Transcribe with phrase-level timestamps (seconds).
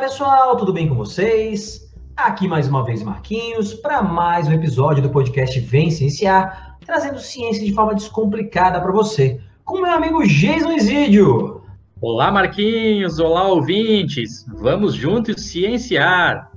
[0.00, 1.92] Pessoal, tudo bem com vocês?
[2.16, 7.62] Aqui mais uma vez Marquinhos para mais um episódio do podcast Vem Cienciar, trazendo ciência
[7.62, 11.62] de forma descomplicada para você, com meu amigo Jason Isidio.
[12.00, 16.50] Olá Marquinhos, olá ouvintes, vamos juntos cienciar.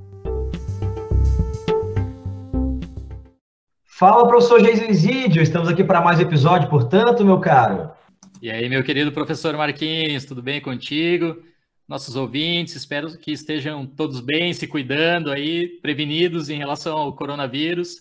[3.83, 7.91] Fala professor Jason Isidio, estamos aqui para mais um episódio, portanto, meu caro.
[8.41, 11.35] E aí, meu querido professor Marquinhos, tudo bem contigo?
[11.93, 17.97] Nossos ouvintes, espero que estejam todos bem, se cuidando aí, prevenidos em relação ao coronavírus.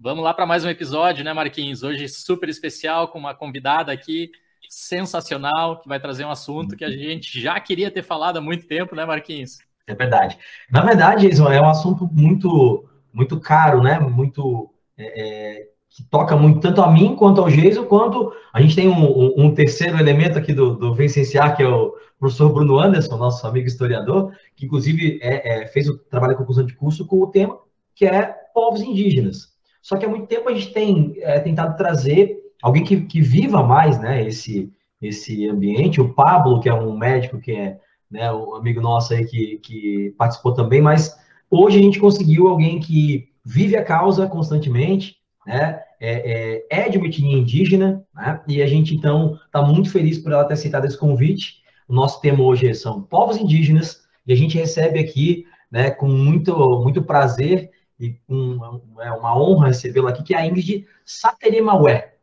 [0.00, 1.84] Vamos lá para mais um episódio, né, Marquinhos?
[1.84, 4.32] Hoje super especial com uma convidada aqui
[4.68, 8.66] sensacional que vai trazer um assunto que a gente já queria ter falado há muito
[8.66, 9.58] tempo, né, Marquinhos?
[9.86, 10.36] É verdade.
[10.68, 14.00] Na verdade, Jason, é um assunto muito, muito caro, né?
[14.00, 18.76] Muito é, é que toca muito tanto a mim quanto ao Geiso, quanto a gente
[18.76, 23.16] tem um, um, terceiro elemento aqui do, do Vencenciar, que é o professor Bruno Anderson,
[23.16, 27.22] nosso amigo historiador, que inclusive é, é, fez o trabalho de conclusão de curso com
[27.22, 27.58] o tema
[27.94, 29.54] que é povos indígenas.
[29.80, 33.62] Só que há muito tempo a gente tem é, tentado trazer alguém que, que viva
[33.62, 37.78] mais né, esse, esse ambiente, o Pablo, que é um médico que é
[38.10, 41.18] né, um amigo nosso aí que, que participou também, mas
[41.50, 46.98] hoje a gente conseguiu alguém que vive a causa constantemente, né, é, é, é de
[46.98, 48.40] etnia indígena, né?
[48.46, 51.62] e a gente, então, está muito feliz por ela ter aceitado esse convite.
[51.88, 56.54] O nosso tema hoje são povos indígenas, e a gente recebe aqui, né, com muito,
[56.82, 62.14] muito prazer e com é uma honra recebê-la aqui, que é a Ingrid Sateremaué.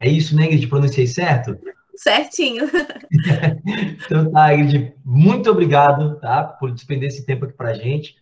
[0.00, 0.66] É isso, né, Ingrid?
[0.66, 1.56] Pronunciei certo?
[1.94, 2.68] Certinho.
[4.04, 8.16] então tá, Ingrid, muito obrigado, tá, por despender esse tempo aqui para a gente,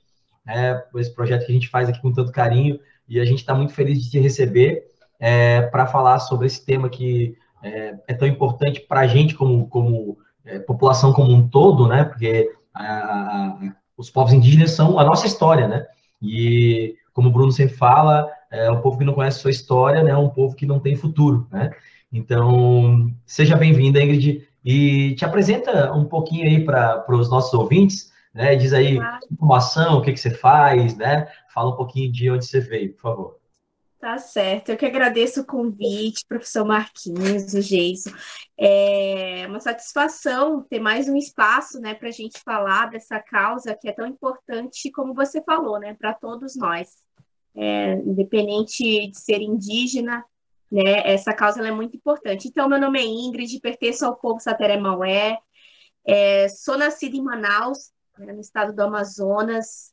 [0.44, 3.38] né, por esse projeto que a gente faz aqui com tanto carinho, e a gente
[3.38, 4.89] está muito feliz de te receber
[5.20, 9.68] é, para falar sobre esse tema que é, é tão importante para a gente como,
[9.68, 12.04] como é, população como um todo, né?
[12.04, 13.58] Porque a, a,
[13.96, 15.86] os povos indígenas são a nossa história, né?
[16.22, 20.10] E como o Bruno sempre fala, é um povo que não conhece sua história, né?
[20.10, 21.70] É um povo que não tem futuro, né?
[22.12, 28.56] Então, seja bem-vinda, Ingrid, e te apresenta um pouquinho aí para os nossos ouvintes, né?
[28.56, 28.98] Diz aí
[29.30, 31.28] informação, o que, que você faz, né?
[31.52, 33.39] Fala um pouquinho de onde você veio, por favor.
[34.00, 38.10] Tá certo, eu que agradeço o convite, professor Marquinhos, o Geiso.
[38.58, 43.90] É uma satisfação ter mais um espaço né, para a gente falar dessa causa que
[43.90, 46.88] é tão importante, como você falou, né, para todos nós.
[47.54, 50.24] É, independente de ser indígena,
[50.72, 52.48] né, essa causa é muito importante.
[52.48, 55.36] Então, meu nome é Ingrid, pertenço ao povo Sateré-Maué,
[56.06, 59.92] é, sou nascida em Manaus, né, no estado do Amazonas,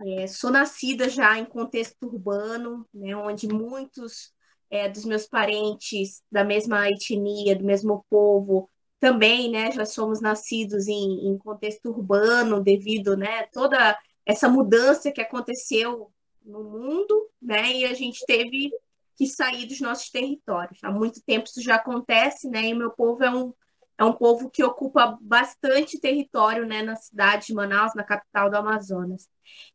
[0.00, 4.32] é, sou nascida já em contexto urbano, né, onde muitos
[4.70, 8.68] é, dos meus parentes da mesma etnia, do mesmo povo,
[8.98, 15.20] também, né, já somos nascidos em, em contexto urbano devido, né, toda essa mudança que
[15.20, 16.10] aconteceu
[16.44, 18.70] no mundo, né, e a gente teve
[19.16, 20.78] que sair dos nossos territórios.
[20.82, 23.52] Há muito tempo isso já acontece, né, e o meu povo é um
[23.98, 28.56] é um povo que ocupa bastante território né, na cidade de Manaus, na capital do
[28.56, 29.28] Amazonas.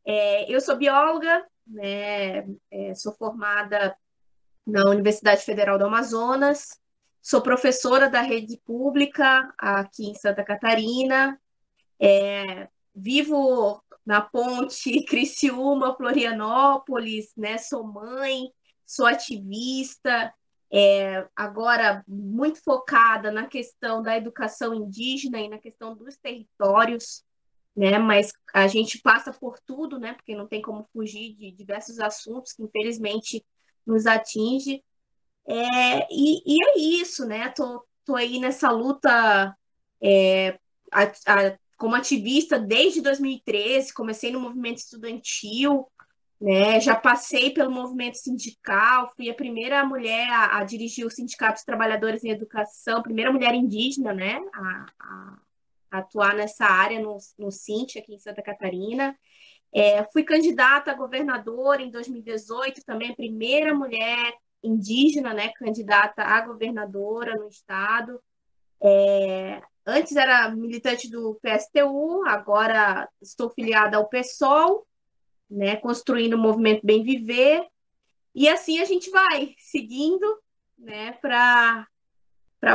[0.06, 3.96] É, eu sou bióloga, né, é, sou formada
[4.66, 6.80] na Universidade Federal do Amazonas,
[7.22, 11.40] sou professora da rede pública aqui em Santa Catarina,
[12.00, 18.52] é, vivo na ponte Criciúma, Florianópolis, né, sou mãe,
[18.86, 20.32] sou ativista,
[20.74, 27.26] é, agora muito focada na questão da educação indígena e na questão dos territórios,
[27.76, 28.00] né?
[28.00, 30.14] Mas a gente passa por tudo, né?
[30.14, 33.46] Porque não tem como fugir de diversos assuntos que infelizmente
[33.86, 34.82] nos atinge.
[35.46, 37.50] É, e, e, é isso, né?
[37.50, 39.56] Tô, tô aí nessa luta
[40.02, 40.58] é,
[40.92, 45.91] a, a, como ativista desde 2013, comecei no movimento estudantil,
[46.42, 46.80] né?
[46.80, 51.64] Já passei pelo movimento sindical, fui a primeira mulher a, a dirigir o Sindicato dos
[51.64, 54.42] Trabalhadores em Educação, primeira mulher indígena, né?
[54.52, 55.38] A, a,
[55.92, 59.16] atuar nessa área no, no aqui em Santa Catarina.
[59.74, 64.34] É, fui candidata a governadora em 2018, também a primeira mulher
[64.64, 68.22] indígena, né, candidata a governadora no estado.
[68.82, 74.88] É, antes era militante do PSTU, agora estou filiada ao PSOL
[75.52, 77.68] né, construindo o movimento Bem Viver,
[78.34, 80.40] e assim a gente vai seguindo
[80.78, 81.86] né, para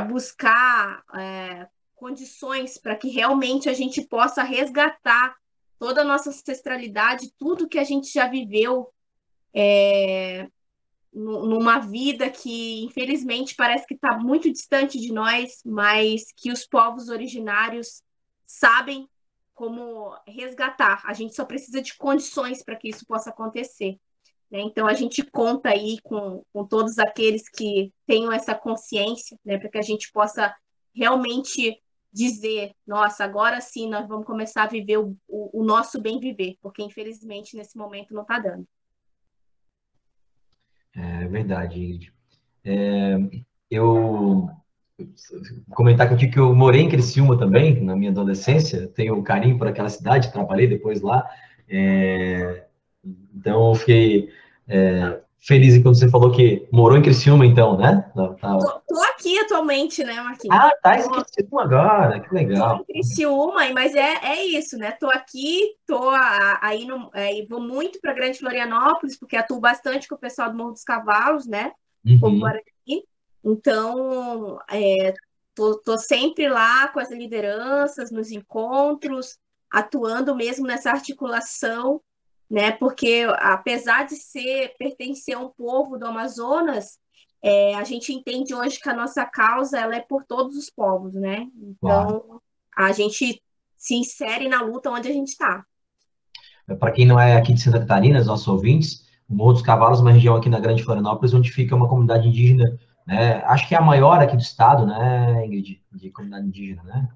[0.03, 5.35] buscar é, condições para que realmente a gente possa resgatar
[5.79, 8.93] toda a nossa ancestralidade, tudo que a gente já viveu
[9.55, 10.47] é,
[11.13, 17.09] numa vida que, infelizmente, parece que está muito distante de nós, mas que os povos
[17.09, 18.03] originários
[18.47, 19.09] sabem
[19.57, 21.03] como resgatar.
[21.05, 23.99] A gente só precisa de condições para que isso possa acontecer.
[24.51, 24.61] Né?
[24.61, 29.59] Então, a gente conta aí com, com todos aqueles que tenham essa consciência, né?
[29.59, 30.55] para que a gente possa
[30.95, 31.83] realmente
[32.13, 36.57] dizer: nossa, agora sim nós vamos começar a viver o, o, o nosso bem viver,
[36.61, 38.69] porque infelizmente nesse momento não está dando.
[40.95, 42.13] É verdade, Ingrid.
[42.65, 43.17] É,
[43.71, 44.49] eu
[45.75, 49.67] comentar contigo que eu morei em Criciúma também, na minha adolescência, tenho um carinho por
[49.67, 51.29] aquela cidade, trabalhei depois lá,
[51.69, 52.65] é,
[53.35, 54.31] então eu fiquei
[54.67, 58.11] é, feliz quando você falou que morou em Criciúma, então, né?
[58.15, 58.59] Tá, tá...
[58.59, 60.57] Tô, tô, aqui atualmente, né, Marquinhos?
[60.57, 62.79] Ah, tá em Criciúma agora, que legal.
[62.79, 64.93] Tô em Criciúma, mas é, é isso, né?
[64.93, 66.11] Tô aqui, tô
[66.61, 70.57] aí, no, aí vou muito para Grande Florianópolis, porque atuo bastante com o pessoal do
[70.57, 71.73] Morro dos Cavalos, né?
[72.05, 72.19] Uhum.
[72.19, 72.65] Como Guarani.
[73.47, 75.15] Então, é,
[75.55, 79.39] tô, tô sempre lá com as lideranças, nos encontros,
[79.71, 82.01] atuando mesmo nessa articulação,
[82.51, 82.73] né?
[82.73, 86.99] Porque apesar de ser pertencer a um povo do Amazonas,
[87.41, 91.15] é, a gente entende hoje que a nossa causa ela é por todos os povos,
[91.15, 91.47] né?
[91.57, 92.41] Então,
[92.77, 93.41] a gente
[93.77, 95.65] se insere na luta onde a gente está.
[96.81, 100.01] Para quem não é aqui de Santa Catarina, os nossos ouvintes, o Morro dos Cavalos,
[100.01, 103.43] uma região aqui na Grande Florianópolis, onde fica uma comunidade indígena né?
[103.45, 107.09] Acho que é a maior aqui do estado, né, Ingrid, de comunidade indígena, né?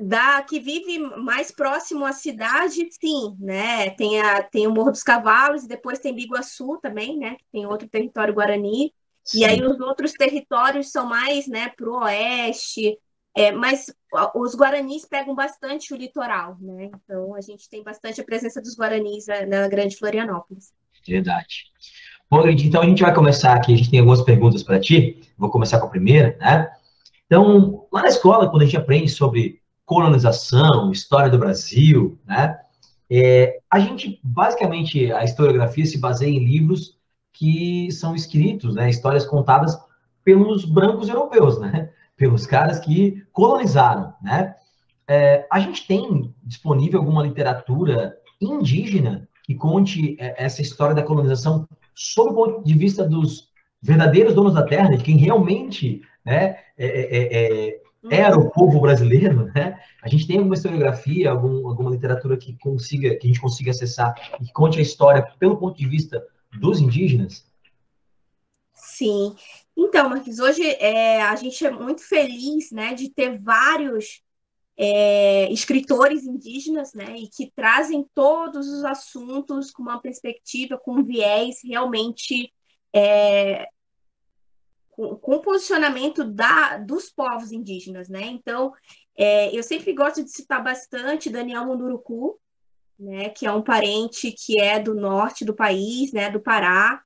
[0.00, 3.90] Da que vive mais próximo à cidade, sim, né?
[3.90, 7.36] Tem, a, tem o Morro dos Cavalos e depois tem Biguaçu também, né?
[7.52, 8.92] Tem outro território guarani.
[9.24, 9.40] Sim.
[9.40, 12.96] E aí os outros territórios são mais, né, para o oeste.
[13.36, 13.86] É, mas
[14.34, 16.90] os guaranis pegam bastante o litoral, né?
[17.04, 20.72] Então a gente tem bastante a presença dos guaranis na, na Grande Florianópolis.
[21.06, 21.66] Verdade.
[22.30, 25.22] Bom, então a gente vai começar aqui, a gente tem algumas perguntas para ti.
[25.38, 26.70] Vou começar com a primeira, né?
[27.24, 32.58] Então, lá na escola, quando a gente aprende sobre colonização, história do Brasil, né?
[33.10, 36.98] É, a gente, basicamente, a historiografia se baseia em livros
[37.32, 38.90] que são escritos, né?
[38.90, 39.78] Histórias contadas
[40.22, 41.90] pelos brancos europeus, né?
[42.14, 44.54] Pelos caras que colonizaram, né?
[45.08, 51.66] É, a gente tem disponível alguma literatura indígena que conte é, essa história da colonização
[51.98, 53.48] sob o ponto de vista dos
[53.82, 57.80] verdadeiros donos da terra, de quem realmente né, é, é, é,
[58.10, 59.78] era o povo brasileiro, né?
[60.02, 64.14] A gente tem alguma historiografia, algum, alguma literatura que consiga, que a gente consiga acessar
[64.40, 66.24] e que conte a história pelo ponto de vista
[66.58, 67.44] dos indígenas?
[68.72, 69.34] Sim.
[69.76, 74.22] Então, Marquinhos, hoje é, a gente é muito feliz, né, de ter vários
[74.80, 81.04] é, escritores indígenas, né, e que trazem todos os assuntos com uma perspectiva, com um
[81.04, 82.52] viés realmente
[82.94, 83.66] é,
[84.90, 88.22] com, com o posicionamento da, dos povos indígenas, né?
[88.26, 88.72] Então,
[89.16, 92.38] é, eu sempre gosto de citar bastante Daniel Munduruku,
[92.98, 97.02] né, que é um parente que é do norte do país, né, do Pará,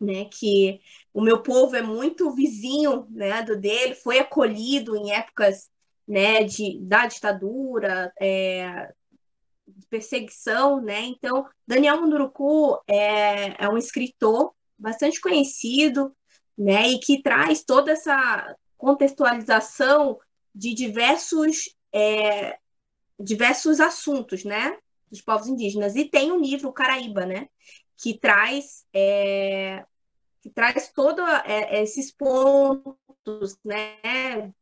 [0.00, 0.80] né, que
[1.12, 5.70] o meu povo é muito vizinho, né, do dele, foi acolhido em épocas
[6.06, 8.92] né, de, da ditadura, é,
[9.88, 11.00] perseguição, né?
[11.02, 16.14] Então, Daniel Munduruku é, é um escritor bastante conhecido,
[16.56, 20.18] né, e que traz toda essa contextualização
[20.54, 22.58] de diversos é,
[23.18, 24.76] diversos assuntos, né,
[25.10, 25.96] dos povos indígenas.
[25.96, 27.48] E tem um livro, o Caraíba, né,
[27.96, 29.84] que traz é,
[30.42, 34.52] que traz todos é, esses pontos, né,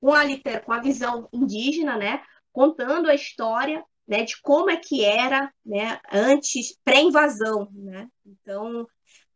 [0.00, 0.24] com a,
[0.64, 6.00] com a visão indígena, né, contando a história né, de como é que era né,
[6.12, 7.68] antes, pré-invasão.
[7.72, 8.08] Né?
[8.26, 8.86] Então,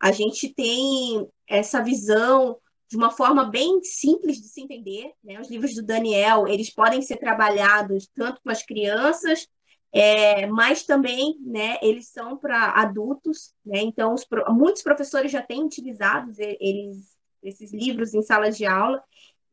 [0.00, 5.12] a gente tem essa visão de uma forma bem simples de se entender.
[5.22, 5.40] Né?
[5.40, 9.46] Os livros do Daniel, eles podem ser trabalhados tanto com as crianças,
[9.92, 13.54] é, mas também né, eles são para adultos.
[13.64, 13.80] Né?
[13.80, 19.00] Então, os, muitos professores já têm utilizado eles, esses livros em salas de aula,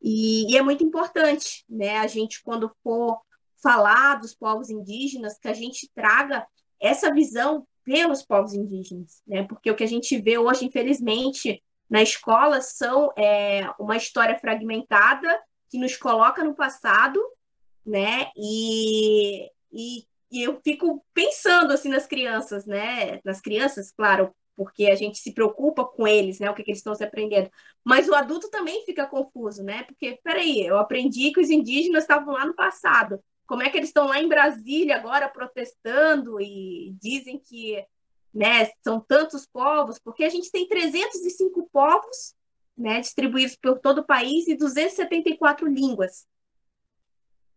[0.02, 3.20] e, e, é muito importante, né, a gente, quando for
[3.62, 6.44] falar dos povos indígenas, que a gente traga
[6.80, 12.02] essa visão pelos povos indígenas, né, porque o que a gente vê hoje, infelizmente, na
[12.02, 15.40] escola são é, uma história fragmentada
[15.70, 17.20] que nos coloca no passado,
[17.86, 24.86] né, e, e, e eu fico pensando, assim, nas crianças, né, nas crianças, claro, porque
[24.86, 26.50] a gente se preocupa com eles, né?
[26.50, 27.50] O que, que eles estão se aprendendo.
[27.84, 29.84] Mas o adulto também fica confuso, né?
[29.84, 33.20] Porque, peraí, eu aprendi que os indígenas estavam lá no passado.
[33.46, 37.84] Como é que eles estão lá em Brasília agora protestando e dizem que
[38.32, 39.98] né, são tantos povos?
[39.98, 42.34] Porque a gente tem 305 povos
[42.76, 46.26] né, distribuídos por todo o país e 274 línguas.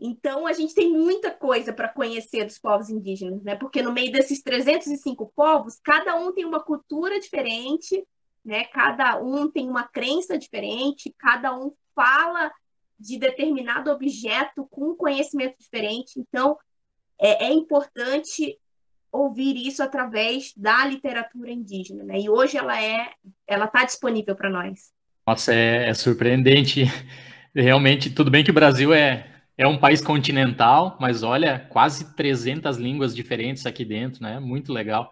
[0.06, 3.56] Então, a gente tem muita coisa para conhecer dos povos indígenas, né?
[3.56, 8.06] Porque no meio desses 305 povos, cada um tem uma cultura diferente,
[8.44, 8.66] né?
[8.66, 12.52] Cada um tem uma crença diferente, cada um fala
[13.00, 16.20] de determinado objeto com conhecimento diferente.
[16.20, 16.58] Então,
[17.20, 18.58] é, é importante
[19.12, 22.20] ouvir isso através da literatura indígena, né?
[22.20, 23.10] E hoje ela é,
[23.48, 24.92] ela está disponível para nós.
[25.26, 26.84] Nossa, é, é, surpreendente.
[27.56, 32.78] Realmente, tudo bem que o Brasil é, é um país continental, mas olha, quase 300
[32.78, 34.40] línguas diferentes aqui dentro, né?
[34.40, 35.12] Muito legal.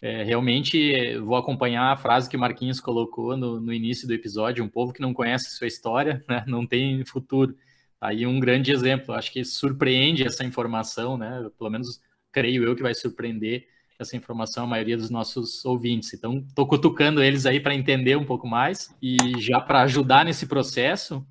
[0.00, 4.64] É, realmente, vou acompanhar a frase que o Marquinhos colocou no, no início do episódio:
[4.64, 7.56] um povo que não conhece sua história né, não tem futuro.
[8.00, 11.48] Aí um grande exemplo, acho que surpreende essa informação, né?
[11.58, 13.66] Pelo menos creio eu que vai surpreender
[13.98, 16.12] essa informação a maioria dos nossos ouvintes.
[16.12, 20.46] Então, estou cutucando eles aí para entender um pouco mais e já para ajudar nesse
[20.46, 21.26] processo,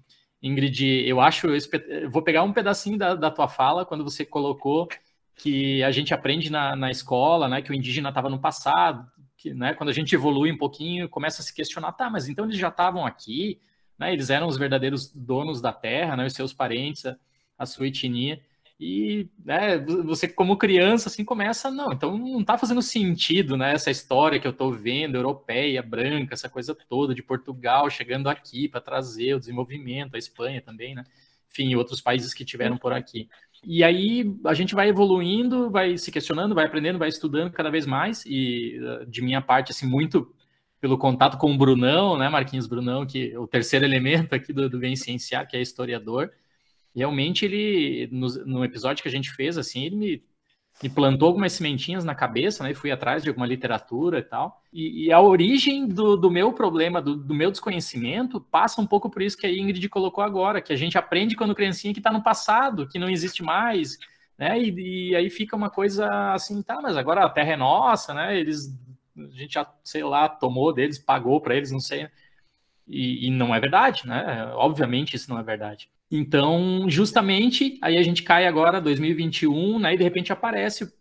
[0.46, 4.88] Ingrid, eu acho, eu vou pegar um pedacinho da, da, tua fala quando você colocou
[5.36, 9.56] que a gente aprende na, na escola, né, que o indígena estava no passado, que,
[9.56, 12.60] né, quando a gente evolui um pouquinho, começa a se questionar, tá, mas então eles
[12.60, 13.60] já estavam aqui,
[13.98, 17.18] né, eles eram os verdadeiros donos da terra, né, os seus parentes, a,
[17.58, 18.40] a sua etnia.
[18.78, 23.74] E né, você, como criança, assim, começa, não, então não está fazendo sentido, né?
[23.74, 28.68] Essa história que eu estou vendo, europeia, branca, essa coisa toda de Portugal chegando aqui
[28.68, 31.06] para trazer o desenvolvimento, a Espanha também, né?
[31.50, 33.30] Enfim, outros países que tiveram por aqui.
[33.64, 37.86] E aí a gente vai evoluindo, vai se questionando, vai aprendendo, vai estudando cada vez
[37.86, 38.26] mais.
[38.26, 40.34] E eh, de minha parte, assim, muito
[40.82, 44.70] pelo contato com o Brunão, né, Marquinhos Brunão, que é o terceiro elemento aqui do,
[44.70, 46.30] do Vem Cienciar, que é historiador
[46.96, 50.24] realmente ele, no, no, episódio que a gente fez, assim, ele me,
[50.82, 52.74] me plantou algumas sementinhas na cabeça, né?
[52.74, 54.62] Fui atrás de alguma literatura e tal.
[54.72, 59.10] E, e a origem do, do meu problema, do, do, meu desconhecimento, passa um pouco
[59.10, 62.12] por isso que a Ingrid colocou agora, que a gente aprende quando criancinha que está
[62.12, 63.98] no passado, que não existe mais,
[64.38, 64.60] né?
[64.60, 68.38] E, e, aí fica uma coisa assim, tá, mas agora a terra é nossa, né?
[68.40, 68.68] Eles,
[69.18, 72.08] a gente já, sei lá, tomou deles, pagou para eles, não sei.
[72.88, 74.52] E, e não é verdade, né?
[74.54, 75.90] Obviamente isso não é verdade.
[76.10, 80.92] Então, justamente, aí a gente cai agora, 2021, né, e de repente aparece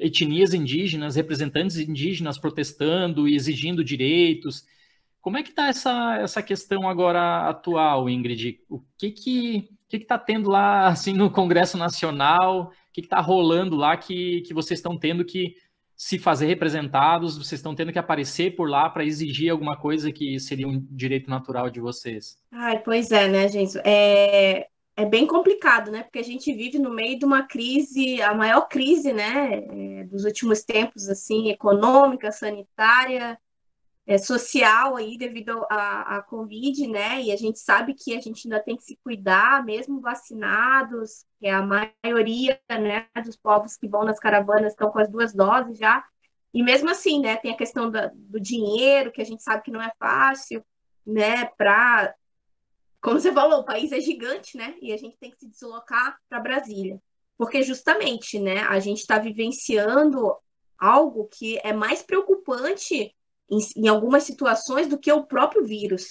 [0.00, 4.64] etnias indígenas, representantes indígenas protestando e exigindo direitos.
[5.20, 8.60] Como é que está essa, essa questão agora atual, Ingrid?
[8.68, 12.72] O que que que está tendo lá assim no Congresso Nacional?
[12.88, 15.54] O que está rolando lá que, que vocês estão tendo que
[15.96, 20.38] se fazer representados, vocês estão tendo que aparecer por lá para exigir alguma coisa que
[20.40, 22.36] seria um direito natural de vocês.
[22.52, 23.78] Ai, pois é, né, gente?
[23.84, 26.02] É, é bem complicado, né?
[26.02, 30.24] Porque a gente vive no meio de uma crise, a maior crise, né, é, dos
[30.24, 33.38] últimos tempos, assim, econômica, sanitária,
[34.06, 37.22] é, social aí devido à, Covid, né?
[37.22, 41.48] E a gente sabe que a gente ainda tem que se cuidar, mesmo vacinados, que
[41.48, 46.04] a maioria, né, dos povos que vão nas caravanas estão com as duas doses já.
[46.52, 49.70] E mesmo assim, né, tem a questão da, do dinheiro, que a gente sabe que
[49.70, 50.64] não é fácil,
[51.06, 52.14] né, para
[53.00, 54.76] como você falou, o país é gigante, né?
[54.80, 56.98] E a gente tem que se deslocar para Brasília.
[57.36, 60.34] Porque justamente, né, a gente está vivenciando
[60.78, 63.13] algo que é mais preocupante
[63.50, 66.08] em, em algumas situações do que o próprio vírus.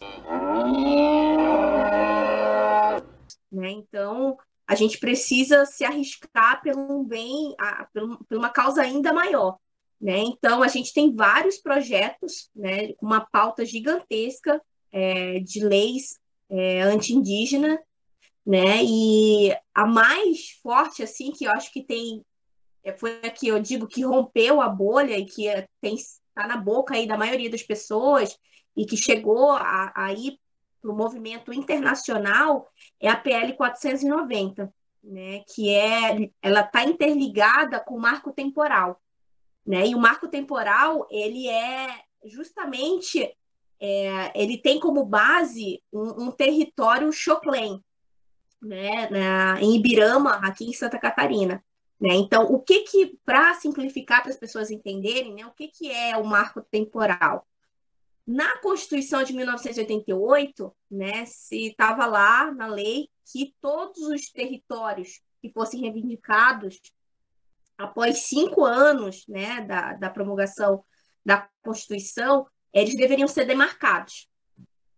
[3.52, 3.72] Né?
[3.72, 4.38] Então,
[4.68, 9.58] a gente precisa se arriscar pelo um bem, a, por uma causa ainda maior.
[10.00, 10.20] Né?
[10.20, 14.62] Então, a gente tem vários projetos, né, com uma pauta gigantesca
[14.92, 17.80] é, de leis é, anti-indígena,
[18.46, 18.84] né?
[18.84, 22.24] E a mais forte, assim, que eu acho que tem,
[22.84, 25.96] é, foi a que eu digo que rompeu a bolha e que é, tem
[26.34, 28.38] está na boca aí da maioria das pessoas
[28.76, 30.40] e que chegou a, a ir
[30.82, 34.74] para o movimento internacional é a PL 490,
[35.04, 35.44] né?
[35.54, 39.00] Que é, ela está interligada com o marco temporal,
[39.66, 39.88] né?
[39.88, 41.88] E o marco temporal ele é
[42.26, 43.32] justamente
[43.80, 47.82] é, ele tem como base um, um território choclen,
[48.62, 49.10] né?
[49.10, 51.64] Na, em Ibirama, aqui em Santa Catarina.
[52.04, 52.16] Né?
[52.16, 56.18] Então, o que que, para simplificar para as pessoas entenderem, né, o que que é
[56.18, 57.48] o marco temporal?
[58.28, 65.50] Na Constituição de 1988, né, se estava lá na lei que todos os territórios que
[65.54, 66.82] fossem reivindicados
[67.78, 70.84] após cinco anos né, da, da promulgação
[71.26, 74.28] da Constituição, eles deveriam ser demarcados.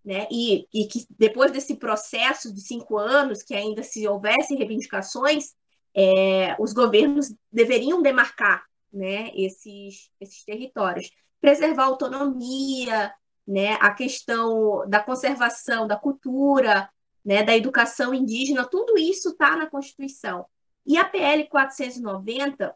[0.03, 0.27] Né?
[0.31, 5.53] E, e que depois desse processo de cinco anos, que ainda se houvesse reivindicações,
[5.96, 11.10] é, os governos deveriam demarcar né, esses, esses territórios,
[11.40, 13.14] preservar a autonomia,
[13.48, 16.90] né, a questão da conservação da cultura,
[17.24, 20.46] né, da educação indígena, tudo isso está na Constituição.
[20.86, 22.75] E a PL 490,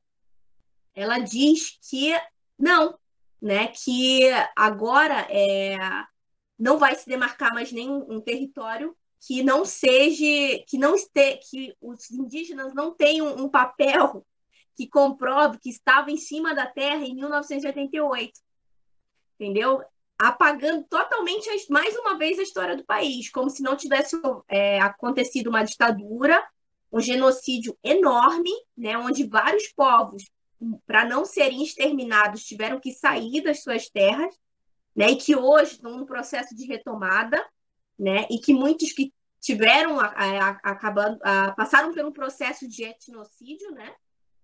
[0.96, 2.14] ela diz que
[2.58, 2.98] não,
[3.42, 5.78] né, que agora é,
[6.58, 11.76] não vai se demarcar mais nenhum um território que não seja, que não este, que
[11.82, 14.26] os indígenas não tenham um papel
[14.76, 18.40] que comprove que estava em cima da terra em 1988.
[19.38, 19.84] Entendeu?
[20.18, 25.48] Apagando totalmente, mais uma vez, a história do país, como se não tivesse é, acontecido
[25.48, 26.46] uma ditadura,
[26.92, 30.24] um genocídio enorme, né, onde vários povos,
[30.86, 34.34] para não serem exterminados, tiveram que sair das suas terras
[34.96, 37.46] né, e que hoje estão no processo de retomada,
[38.00, 43.72] né, e que muitos que tiveram a, a, acabando, a, passaram pelo processo de etnocídio,
[43.72, 43.94] né,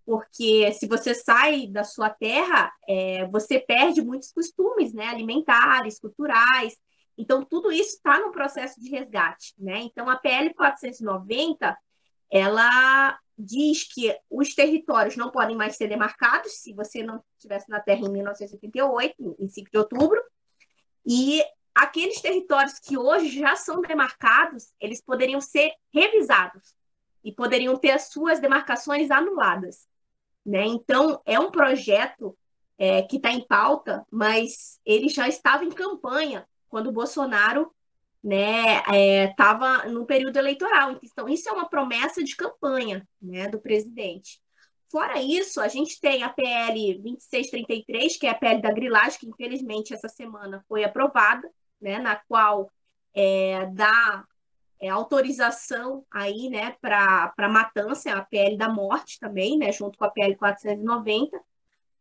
[0.05, 6.77] porque se você sai da sua terra, é, você perde muitos costumes, né, alimentares, culturais.
[7.17, 9.79] Então tudo isso está no processo de resgate, né?
[9.79, 11.75] Então a PL 490
[12.29, 17.79] ela diz que os territórios não podem mais ser demarcados se você não estivesse na
[17.79, 20.21] Terra em 1988, em 5 de outubro,
[21.05, 21.43] e
[21.75, 26.73] aqueles territórios que hoje já são demarcados, eles poderiam ser revisados
[27.21, 29.85] e poderiam ter as suas demarcações anuladas.
[30.45, 30.65] Né?
[30.65, 32.37] Então, é um projeto
[32.77, 37.73] é, que está em pauta, mas ele já estava em campanha quando o Bolsonaro
[38.23, 40.97] estava né, é, no período eleitoral.
[41.03, 44.39] Então, isso é uma promessa de campanha né, do presidente.
[44.91, 49.27] Fora isso, a gente tem a PL 2633, que é a PL da grilagem, que
[49.27, 51.49] infelizmente essa semana foi aprovada,
[51.81, 52.71] né, na qual
[53.13, 54.25] é, dá
[54.79, 60.09] é, autorização aí, né, para matança, a PL da morte também, né, junto com a
[60.09, 61.39] PL 490.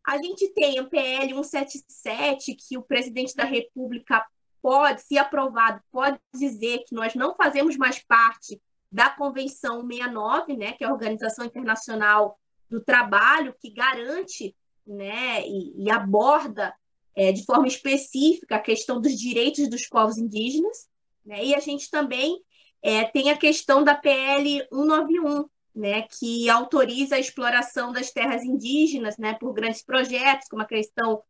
[0.04, 4.24] A gente tem a PL 177, que o presidente da República
[4.60, 8.60] pode, se aprovado, pode dizer que nós não fazemos mais parte
[8.90, 14.54] da Convenção 69, né, que é a Organização Internacional do trabalho que garante
[14.86, 16.74] né, e, e aborda
[17.16, 20.88] é, de forma específica a questão dos direitos dos povos indígenas.
[21.24, 22.40] Né, e a gente também
[22.82, 29.16] é, tem a questão da PL 191, né, que autoriza a exploração das terras indígenas
[29.16, 31.22] né, por grandes projetos, como a questão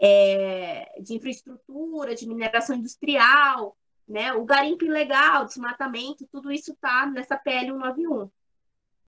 [0.00, 3.76] é, de infraestrutura, de mineração industrial,
[4.08, 8.30] né, o garimpo ilegal, desmatamento, tudo isso está nessa PL 191.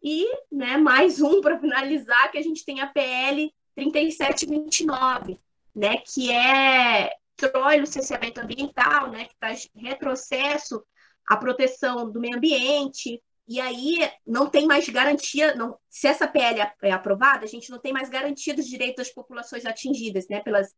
[0.02, 5.40] E né, mais um para finalizar, que a gente tem a PL 3729,
[5.74, 7.10] né, que é
[7.40, 10.84] controle licenciamento ambiental, né, que traz retrocesso
[11.28, 16.60] à proteção do meio ambiente, e aí não tem mais garantia, não, se essa PL
[16.82, 20.72] é, aprovada, a gente não tem mais garantia dos direitos das populações atingidas, né, pelas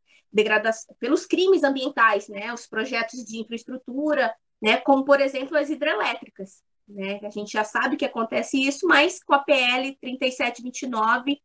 [0.99, 7.21] pelos crimes ambientais, né, os projetos de infraestrutura, né, como por exemplo as hidrelétricas, né?
[7.23, 11.41] A gente já sabe que acontece isso, mas com a PL 3729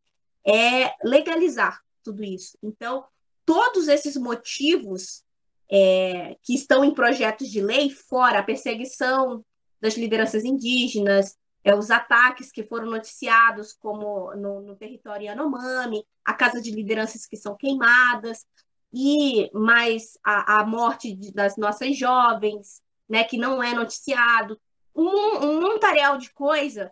[0.46, 2.58] é legalizar tudo isso.
[2.62, 3.06] Então,
[3.46, 5.24] todos esses motivos
[5.70, 9.44] é, que estão em projetos de lei, fora a perseguição
[9.80, 16.34] das lideranças indígenas, é, os ataques que foram noticiados, como no, no território Yanomami, a
[16.34, 18.46] casa de lideranças que são queimadas,
[18.94, 24.60] e mais a, a morte de, das nossas jovens, né, que não é noticiado,
[24.94, 26.92] um, um de coisa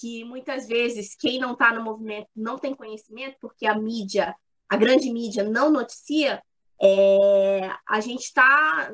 [0.00, 4.34] que muitas vezes quem não está no movimento não tem conhecimento, porque a mídia,
[4.68, 6.42] a grande mídia não noticia,
[6.80, 8.92] é, a gente está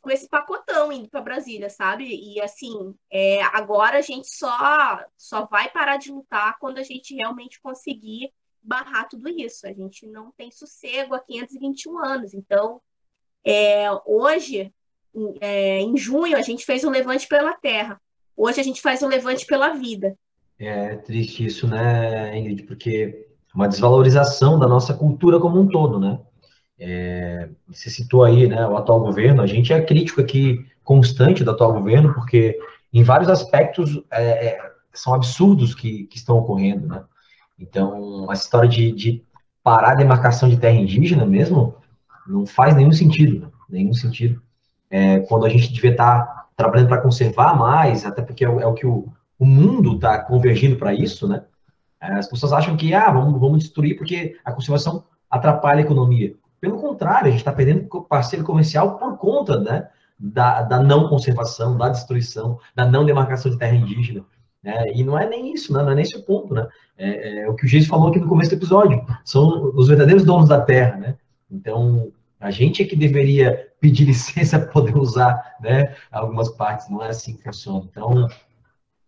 [0.00, 2.04] com esse pacotão indo para Brasília, sabe?
[2.04, 7.14] E assim, é, agora a gente só, só vai parar de lutar quando a gente
[7.14, 8.32] realmente conseguir
[8.62, 9.66] barrar tudo isso.
[9.66, 12.34] A gente não tem sossego há 521 anos.
[12.34, 12.80] Então,
[13.44, 14.72] é, hoje
[15.40, 18.00] é, em junho, a gente fez um levante pela terra.
[18.36, 20.16] Hoje a gente faz um levante pela vida.
[20.58, 22.64] É triste isso, né, Ingrid?
[22.64, 26.18] Porque uma desvalorização da nossa cultura como um todo, né?
[26.78, 29.42] É, você citou aí, né, o atual governo.
[29.42, 32.58] A gente é crítico aqui constante do atual governo, porque
[32.92, 37.02] em vários aspectos é, é, são absurdos que, que, estão ocorrendo, né?
[37.58, 39.22] Então, a história de, de
[39.62, 41.76] parar a demarcação de terra indígena mesmo
[42.26, 44.40] não faz nenhum sentido, nenhum sentido
[44.90, 48.66] é, quando a gente devia estar tá trabalhando para conservar mais, até porque é, é
[48.66, 49.08] o que o,
[49.38, 51.44] o mundo está convergindo para isso, né?
[52.00, 56.34] É, as pessoas acham que, ah, vamos, vamos destruir porque a conservação atrapalha a economia.
[56.60, 61.76] Pelo contrário, a gente está perdendo parceiro comercial por conta né, da, da não conservação,
[61.76, 64.24] da destruição, da não demarcação de terra indígena.
[64.62, 64.92] Né?
[64.94, 65.82] E não é nem isso, né?
[65.82, 66.54] não é nem esse o ponto.
[66.54, 66.66] Né?
[66.98, 69.04] É, é o que o Geis falou aqui no começo do episódio.
[69.24, 70.96] São os verdadeiros donos da terra.
[70.96, 71.16] Né?
[71.50, 77.02] Então, A gente é que deveria pedir licença para poder usar né, algumas partes, não
[77.02, 77.86] é assim que funciona.
[77.90, 78.28] Então,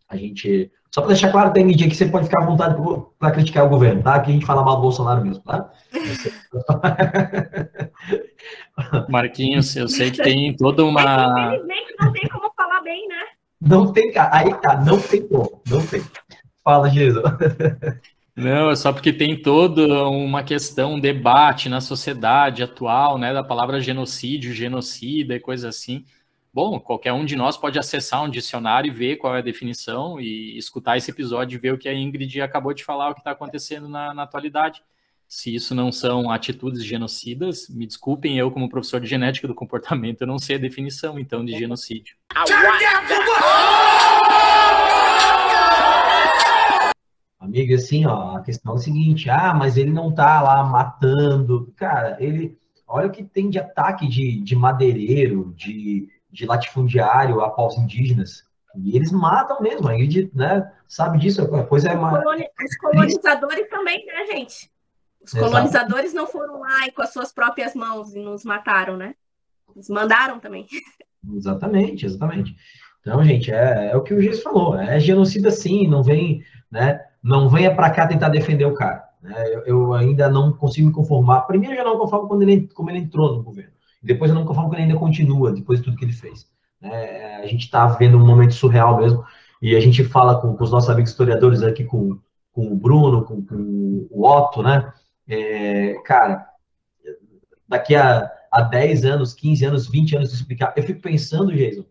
[0.08, 0.70] a gente.
[0.94, 2.76] Só para deixar claro, tem dia que você pode ficar à vontade
[3.18, 4.20] para criticar o governo, tá?
[4.20, 5.70] Que a gente fala mal do Bolsonaro mesmo, tá?
[9.08, 11.54] Marquinhos, eu sei que tem toda uma.
[11.54, 13.24] Infelizmente não tem como falar bem, né?
[13.58, 16.02] Não tem, aí tá, não tem como, não tem.
[16.62, 17.24] Fala, Jesus.
[18.36, 23.44] Não, é só porque tem toda uma questão, um debate na sociedade atual, né, da
[23.44, 26.04] palavra genocídio, genocida e coisa assim.
[26.54, 30.20] Bom, qualquer um de nós pode acessar um dicionário e ver qual é a definição
[30.20, 33.20] e escutar esse episódio e ver o que a Ingrid acabou de falar, o que
[33.20, 34.82] está acontecendo na, na atualidade.
[35.26, 40.20] Se isso não são atitudes genocidas, me desculpem, eu, como professor de genética do comportamento,
[40.20, 42.16] eu não sei a definição, então, de genocídio.
[47.40, 51.72] Amigo, assim, ó, a questão é a seguinte, ah, mas ele não tá lá matando.
[51.76, 52.58] Cara, ele.
[52.86, 58.44] Olha o que tem de ataque de, de madeireiro, de, de latifundiário a paus indígenas.
[58.74, 61.42] E eles matam mesmo, a gente né, sabe disso.
[61.54, 62.18] A coisa é uma...
[62.18, 64.72] Os colonizadores também, né, gente?
[65.22, 66.16] Os colonizadores Exato.
[66.16, 69.14] não foram lá e com as suas próprias mãos e nos mataram, né?
[69.74, 70.66] Eles mandaram também.
[71.34, 72.56] Exatamente, exatamente.
[73.00, 74.76] Então, gente, é, é o que o Giz falou.
[74.78, 77.04] É genocida sim, não vem, né?
[77.22, 79.08] não venha para cá tentar defender o cara.
[79.22, 79.34] Né?
[79.54, 81.42] Eu, eu, ainda não consigo me conformar.
[81.42, 83.72] Primeiro, eu já não conformo quando ele, como ele entrou no governo.
[84.02, 86.46] Depois, eu não conformo quando ele ainda continua, depois de tudo que ele fez.
[86.80, 87.36] Né?
[87.36, 89.24] A gente está vendo um momento surreal mesmo.
[89.60, 92.18] E a gente fala com, com os nossos amigos historiadores aqui, com,
[92.52, 94.92] com o Bruno, com, com o Otto, né?
[95.28, 96.44] É, cara,
[97.68, 100.74] daqui a, a 10 anos, 15 anos, 20 anos de explicar.
[100.76, 101.84] Eu fico pensando, Jason,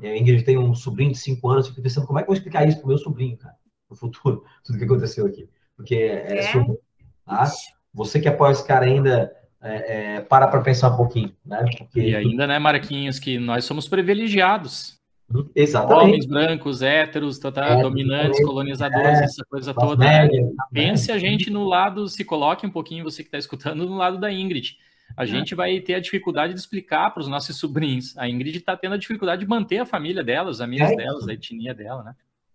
[0.00, 2.34] a Ingrid tem um sobrinho de 5 anos, eu fico pensando, como é que eu
[2.34, 3.54] vou explicar isso para o meu sobrinho, cara?
[3.88, 5.48] no futuro, tudo que aconteceu aqui.
[5.76, 6.52] Porque é, é.
[6.52, 6.78] Sobre,
[7.24, 7.50] tá?
[7.94, 11.64] Você que apoia esse cara ainda, é, é, para para pensar um pouquinho, né?
[11.76, 12.00] Porque...
[12.00, 14.98] E ainda, né, Marquinhos, que nós somos privilegiados.
[15.54, 16.04] Exatamente.
[16.04, 20.04] Homens brancos, héteros, tá, tá, é, dominantes, colonizadores, essa coisa toda.
[20.04, 20.52] Média, né?
[20.72, 24.18] Pense a gente no lado, se coloque um pouquinho, você que está escutando, no lado
[24.18, 24.76] da Ingrid.
[25.16, 28.16] A gente vai ter a dificuldade de explicar para os nossos sobrinhos.
[28.16, 31.28] A Ingrid está tendo a dificuldade de manter a família dela, os amigos é delas,
[31.28, 32.14] a etnia dela, né?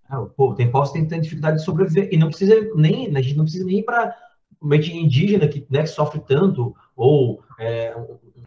[0.09, 3.35] Ah, pô, tem povos que têm dificuldade de sobreviver e não precisa nem, a gente
[3.35, 4.15] não precisa nem para
[4.61, 7.95] uma indígena que, né, que sofre tanto ou, é,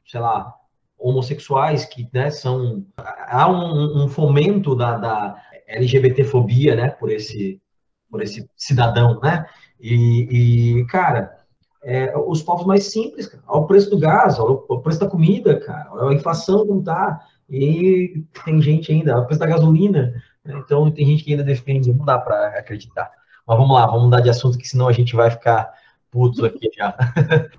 [0.07, 0.55] sei lá,
[0.99, 7.61] homossexuais que, né, são há um, um fomento da, da LGBTfobia, né, por esse
[8.09, 9.45] por esse cidadão, né?
[9.81, 11.41] E, e cara,
[11.83, 16.09] é, os povos mais simples, cara, o preço do gás, o preço da comida, cara,
[16.09, 20.15] a inflação não tá, e tem gente ainda, o preço da gasolina,
[20.49, 23.11] então, tem gente que ainda defende, não dá para acreditar.
[23.47, 25.73] Mas vamos lá, vamos mudar de assunto, que senão a gente vai ficar
[26.11, 26.97] puto aqui já.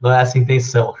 [0.00, 0.94] não é essa a intenção.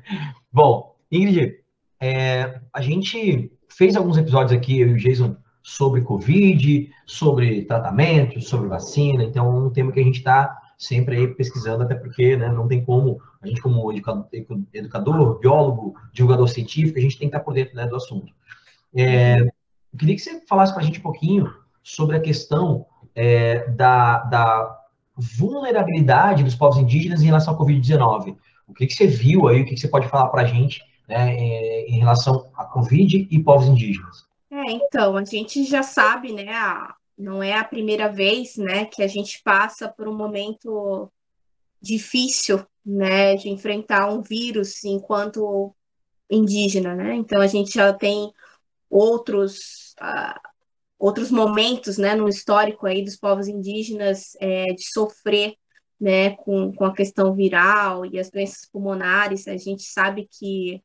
[0.52, 1.58] Bom, Ingrid,
[2.00, 8.40] é, a gente fez alguns episódios aqui, eu e o Jason, sobre Covid, sobre tratamento,
[8.40, 12.36] sobre vacina, então é um tema que a gente está sempre aí pesquisando, até porque
[12.36, 13.92] né, não tem como, a gente como
[14.72, 18.32] educador, biólogo, divulgador científico, a gente tem que estar por dentro né, do assunto.
[18.94, 23.68] É, eu queria que você falasse para a gente um pouquinho sobre a questão é,
[23.70, 24.81] da, da,
[25.16, 28.36] vulnerabilidade dos povos indígenas em relação à Covid-19.
[28.66, 30.82] O que, que você viu aí, o que, que você pode falar para a gente
[31.08, 34.26] né, é, em relação à Covid e povos indígenas?
[34.50, 39.02] É, então, a gente já sabe, né, a, não é a primeira vez, né, que
[39.02, 41.10] a gente passa por um momento
[41.80, 45.74] difícil, né, de enfrentar um vírus enquanto
[46.30, 47.14] indígena, né?
[47.14, 48.32] Então a gente já tem
[48.88, 50.51] outros uh,
[51.04, 55.54] outros momentos, né, no histórico aí dos povos indígenas é, de sofrer,
[56.00, 59.48] né, com, com a questão viral e as doenças pulmonares.
[59.48, 60.82] A gente sabe que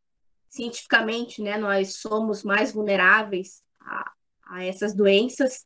[0.49, 4.11] cientificamente, né, nós somos mais vulneráveis a,
[4.47, 5.65] a essas doenças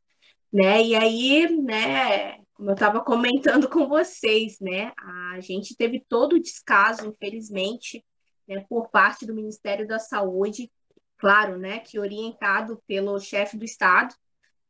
[0.51, 0.83] né?
[0.83, 6.41] E aí, né, como eu estava comentando com vocês, né, a gente teve todo o
[6.41, 8.03] descaso, infelizmente,
[8.47, 10.69] né, por parte do Ministério da Saúde,
[11.17, 14.13] claro, né, que orientado pelo chefe do Estado,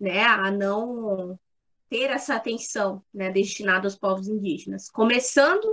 [0.01, 1.39] né, a não
[1.87, 4.89] ter essa atenção, né, destinada aos povos indígenas.
[4.89, 5.67] Começando,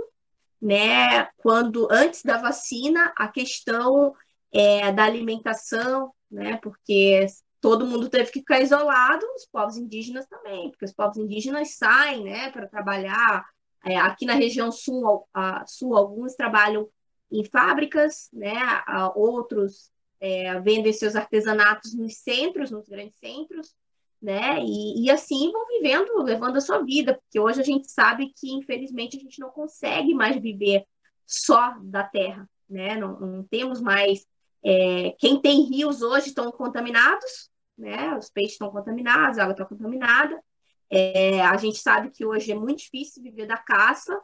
[0.61, 4.13] né, quando antes da vacina, a questão
[4.53, 7.25] é, da alimentação, né, porque
[7.59, 12.23] todo mundo teve que ficar isolado, os povos indígenas também, porque os povos indígenas saem,
[12.23, 13.43] né, para trabalhar.
[13.83, 16.87] É, aqui na região sul, a, sul, alguns trabalham
[17.31, 18.53] em fábricas, né,
[18.85, 19.89] a, outros
[20.19, 23.73] é, vendem seus artesanatos nos centros, nos grandes centros,
[24.21, 24.59] né?
[24.61, 28.51] E, e assim vão vivendo, levando a sua vida, porque hoje a gente sabe que,
[28.51, 30.85] infelizmente, a gente não consegue mais viver
[31.25, 32.97] só da terra, né?
[32.97, 34.27] Não, não temos mais.
[34.63, 38.17] É, quem tem rios hoje estão contaminados, né?
[38.17, 40.41] Os peixes estão contaminados, a água está contaminada.
[40.89, 44.19] É, a gente sabe que hoje é muito difícil viver da caça,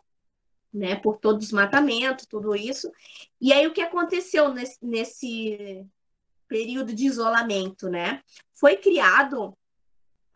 [0.74, 0.96] né?
[0.96, 2.92] Por todo desmatamento, tudo isso.
[3.40, 5.86] E aí o que aconteceu nesse, nesse
[6.50, 8.22] período de isolamento, né?
[8.54, 9.56] Foi criado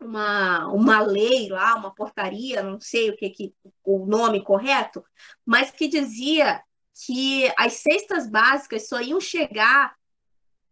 [0.00, 5.04] uma, uma lei lá, uma portaria, não sei o que, que o nome correto,
[5.44, 6.62] mas que dizia
[7.06, 9.94] que as cestas básicas só iam chegar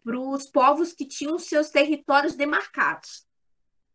[0.02, 3.26] para os povos que tinham seus territórios demarcados.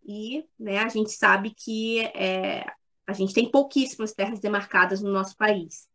[0.05, 2.65] E né, a gente sabe que é,
[3.07, 5.87] a gente tem pouquíssimas terras demarcadas no nosso país.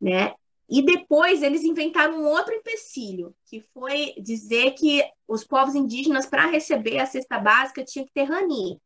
[0.00, 0.34] Né?
[0.68, 6.46] E depois eles inventaram um outro empecilho, que foi dizer que os povos indígenas, para
[6.46, 8.80] receber a cesta básica, tinham que ter RANI,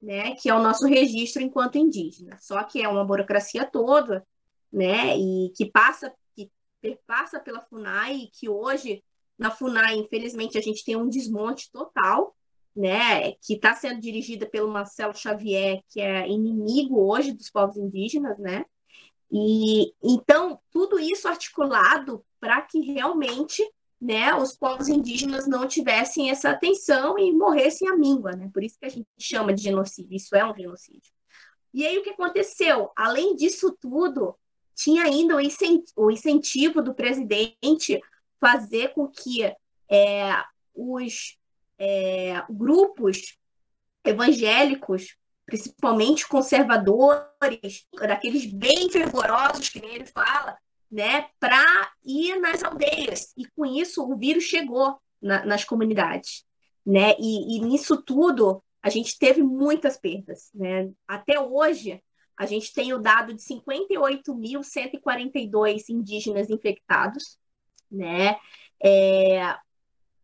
[0.00, 2.38] né, que é o nosso registro enquanto indígena.
[2.40, 4.26] Só que é uma burocracia toda,
[4.72, 6.50] né, e que passa, que
[7.06, 9.02] passa pela FUNAI, e que hoje,
[9.38, 12.36] na FUNAI, infelizmente, a gente tem um desmonte total,
[12.74, 18.38] né, que está sendo dirigida pelo Marcelo Xavier, que é inimigo hoje dos povos indígenas,
[18.38, 18.66] né,
[19.30, 23.62] e então tudo isso articulado para que realmente
[24.00, 28.50] né, os povos indígenas não tivessem essa atenção e morressem à míngua, né?
[28.52, 31.12] Por isso que a gente chama de genocídio, isso é um genocídio.
[31.72, 32.90] E aí o que aconteceu?
[32.94, 34.36] Além disso tudo,
[34.74, 35.36] tinha ainda
[35.96, 38.00] o incentivo do presidente
[38.38, 39.42] fazer com que
[39.90, 41.38] é, os
[41.78, 43.38] é, grupos
[44.04, 50.58] evangélicos principalmente conservadores, daqueles bem fervorosos que ele fala,
[50.90, 53.32] né, para ir nas aldeias.
[53.36, 56.44] E com isso o vírus chegou na, nas comunidades,
[56.84, 57.14] né?
[57.18, 60.90] E, e, nisso tudo a gente teve muitas perdas, né?
[61.06, 62.02] Até hoje
[62.36, 67.38] a gente tem o dado de 58.142 indígenas infectados,
[67.90, 68.36] né?
[68.84, 69.56] É,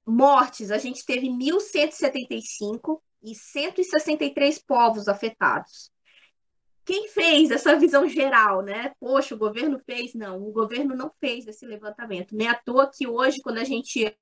[0.07, 5.93] mortes a gente teve 1.175 e 163 povos afetados.
[6.85, 8.93] Quem fez essa visão geral, né?
[8.99, 10.15] Poxa, o governo fez?
[10.15, 12.35] Não, o governo não fez esse levantamento.
[12.35, 14.17] Nem à toa que hoje, quando a gente.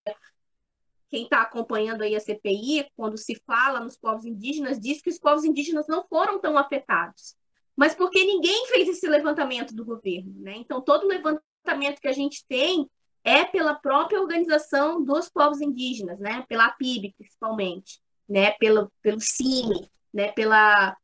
[1.09, 5.19] Quem está acompanhando aí a CPI, quando se fala nos povos indígenas, diz que os
[5.19, 7.35] povos indígenas não foram tão afetados.
[7.75, 10.55] Mas porque ninguém fez esse levantamento do governo, né?
[10.57, 12.89] Então, todo levantamento que a gente tem
[13.25, 16.45] é pela própria organização dos povos indígenas, né?
[16.49, 20.97] Pela PIB, principalmente né, pelo, pelo CIMI, né, pela,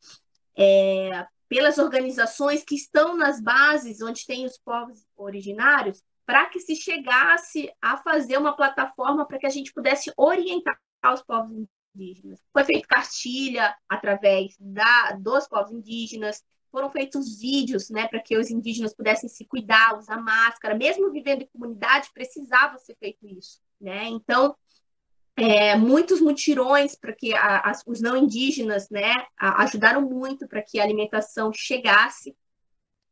[0.57, 6.77] é, pelas organizações que estão nas bases onde tem os povos originários, para que se
[6.77, 10.79] chegasse a fazer uma plataforma para que a gente pudesse orientar
[11.13, 12.41] os povos indígenas.
[12.53, 18.51] Foi feita cartilha através da, dos povos indígenas, foram feitos vídeos né, para que os
[18.51, 23.61] indígenas pudessem se cuidar, usar máscara, mesmo vivendo em comunidade, precisava ser feito isso.
[23.81, 24.05] Né?
[24.09, 24.55] Então,
[25.37, 30.81] é, muitos mutirões para que a, a, os não indígenas né, ajudaram muito para que
[30.81, 32.35] a alimentação chegasse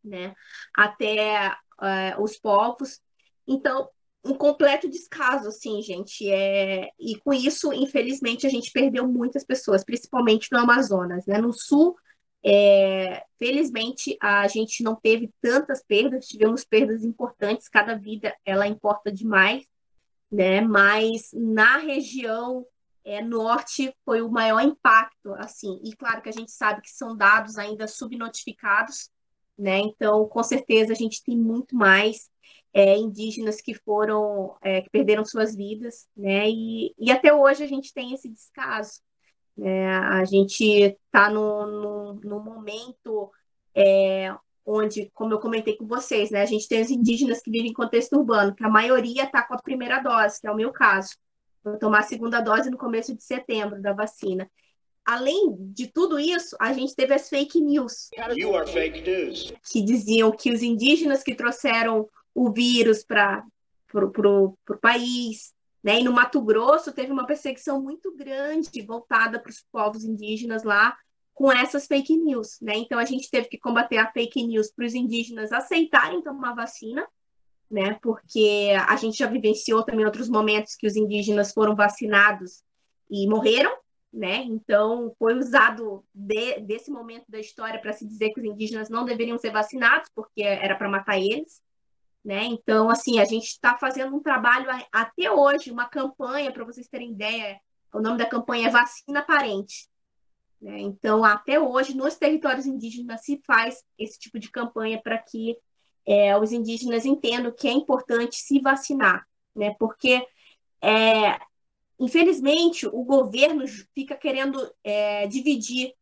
[0.03, 0.35] né,
[0.75, 3.01] até é, os povos.
[3.47, 3.89] Então,
[4.25, 6.31] um completo descaso, assim, gente.
[6.31, 6.89] É...
[6.99, 11.27] E com isso, infelizmente, a gente perdeu muitas pessoas, principalmente no Amazonas.
[11.27, 11.39] Né?
[11.39, 11.95] No Sul,
[12.43, 13.23] é...
[13.39, 19.67] felizmente, a gente não teve tantas perdas, tivemos perdas importantes, cada vida ela importa demais
[20.35, 20.61] né?
[20.61, 22.67] Mas na região
[23.05, 25.81] é, norte foi o maior impacto, assim.
[25.85, 29.11] E claro que a gente sabe que são dados ainda subnotificados,
[29.57, 29.79] né?
[29.79, 32.29] Então, com certeza a gente tem muito mais
[32.73, 36.51] é, indígenas que foram, é, que perderam suas vidas, né?
[36.51, 39.01] E, e até hoje a gente tem esse descaso.
[39.57, 39.87] Né?
[39.87, 43.31] A gente está no, no, momento
[43.73, 44.35] é,
[44.67, 47.75] onde, como eu comentei com vocês, né, a gente tem os indígenas que vivem em
[47.75, 51.17] contexto urbano, que a maioria está com a primeira dose, que é o meu caso.
[51.63, 54.51] Vou tomar a segunda dose no começo de setembro da vacina.
[55.05, 58.09] Além de tudo isso, a gente teve as fake news.
[58.73, 59.53] Fake news.
[59.71, 63.45] Que diziam que os indígenas que trouxeram o vírus para
[63.95, 66.01] o país, né?
[66.01, 70.97] E no Mato Grosso teve uma perseguição muito grande voltada para os povos indígenas lá,
[71.35, 72.77] com essas fake news, né?
[72.77, 77.07] Então a gente teve que combater a fake news para os indígenas aceitarem tomar vacina,
[77.69, 77.99] né?
[78.01, 82.63] Porque a gente já vivenciou também outros momentos que os indígenas foram vacinados
[83.11, 83.77] e morreram,
[84.13, 84.45] né?
[84.45, 89.05] Então foi usado de, desse momento da história para se dizer que os indígenas não
[89.05, 91.61] deveriam ser vacinados porque era para matar eles,
[92.25, 92.45] né?
[92.45, 97.11] Então assim a gente está fazendo um trabalho até hoje, uma campanha para vocês terem
[97.11, 97.59] ideia.
[97.93, 99.89] O nome da campanha é Vacina Parente
[100.61, 100.81] Né?
[100.81, 105.57] Então, até hoje, nos territórios indígenas se faz esse tipo de campanha para que
[106.07, 109.75] é, os indígenas entendam que é importante se vacinar, né?
[109.79, 110.27] Porque
[110.83, 111.39] é,
[111.99, 113.65] infelizmente o governo
[113.95, 115.95] fica querendo é, dividir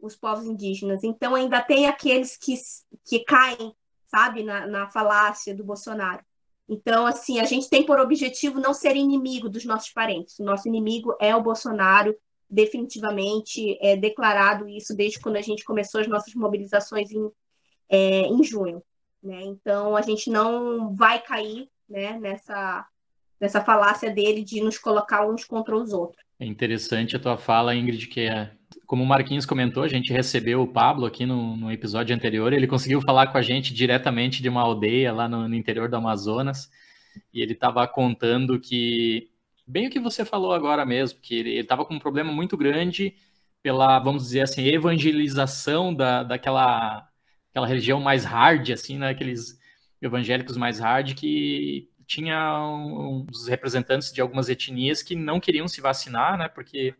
[0.00, 1.02] os povos indígenas.
[1.02, 2.54] Então ainda tem aqueles que,
[3.04, 3.74] que caem,
[4.06, 6.24] sabe, na, na falácia do Bolsonaro.
[6.68, 10.38] Então, assim, a gente tem por objetivo não ser inimigo dos nossos parentes.
[10.38, 12.16] O nosso inimigo é o Bolsonaro,
[12.52, 17.30] definitivamente é declarado isso desde quando a gente começou as nossas mobilizações em,
[17.88, 18.82] é, em junho.
[19.22, 19.40] Né?
[19.44, 22.86] Então, a gente não vai cair né, nessa,
[23.40, 26.22] nessa falácia dele de nos colocar uns contra os outros.
[26.38, 28.50] É interessante a tua fala, Ingrid, que é,
[28.86, 32.66] como o Marquinhos comentou, a gente recebeu o Pablo aqui no, no episódio anterior, ele
[32.66, 36.68] conseguiu falar com a gente diretamente de uma aldeia lá no, no interior do Amazonas,
[37.32, 39.30] e ele estava contando que,
[39.72, 43.14] bem o que você falou agora mesmo, que ele estava com um problema muito grande
[43.62, 47.08] pela, vamos dizer assim, evangelização da, daquela
[47.50, 49.10] aquela religião mais hard, assim, né?
[49.10, 49.58] Aqueles
[50.00, 56.36] evangélicos mais hard que tinha uns representantes de algumas etnias que não queriam se vacinar,
[56.38, 56.48] né?
[56.48, 56.94] Porque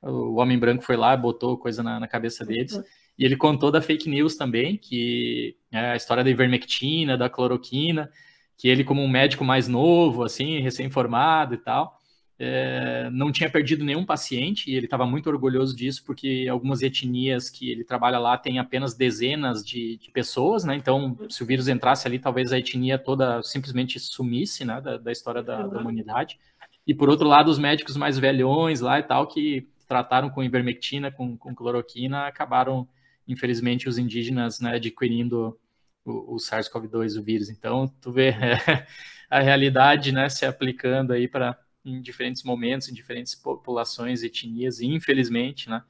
[0.00, 2.74] o homem branco foi lá, botou coisa na, na cabeça deles.
[2.74, 2.84] Uhum.
[3.18, 8.10] E ele contou da fake news também, que é a história da ivermectina, da cloroquina,
[8.56, 11.98] que ele, como um médico mais novo, assim, recém-formado e tal,
[12.44, 17.48] é, não tinha perdido nenhum paciente e ele estava muito orgulhoso disso porque algumas etnias
[17.48, 20.74] que ele trabalha lá têm apenas dezenas de, de, pessoas, né?
[20.74, 25.12] Então, se o vírus entrasse ali, talvez a etnia toda simplesmente sumisse, né, da, da
[25.12, 26.38] história da, da, humanidade.
[26.84, 31.12] E por outro lado, os médicos mais velhões lá e tal que trataram com ivermectina,
[31.12, 32.88] com, com cloroquina, acabaram,
[33.28, 35.56] infelizmente, os indígenas, né, adquirindo
[36.04, 37.48] o, o SARS-CoV-2, o vírus.
[37.48, 38.86] Então, tu vê é,
[39.30, 44.86] a realidade, né, se aplicando aí para em diferentes momentos, em diferentes populações, etnias, e
[44.86, 45.82] infelizmente, né,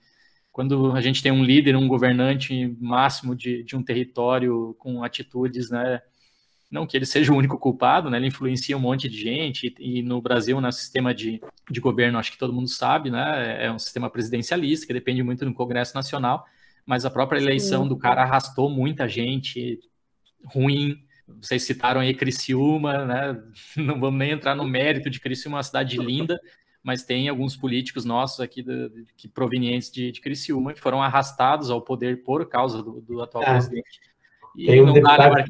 [0.51, 5.71] quando a gente tem um líder, um governante máximo de, de um território com atitudes,
[5.71, 6.01] né,
[6.71, 9.99] não que ele seja o único culpado, né, ele influencia um monte de gente, e,
[9.99, 13.71] e no Brasil, no sistema de, de governo, acho que todo mundo sabe, né, é
[13.71, 16.45] um sistema presidencialista, que depende muito do Congresso Nacional,
[16.85, 17.89] mas a própria eleição Sim.
[17.89, 19.79] do cara arrastou muita gente
[20.45, 21.03] ruim,
[21.41, 23.43] vocês citaram aí Criciúma, né?
[23.77, 26.41] Não vamos nem entrar no mérito de Criciúma, uma cidade linda,
[26.83, 31.71] mas tem alguns políticos nossos aqui do, que provenientes de, de Criciúma que foram arrastados
[31.71, 33.51] ao poder por causa do, do atual é.
[33.51, 34.01] presidente.
[34.57, 35.45] E tem um não deputado, né,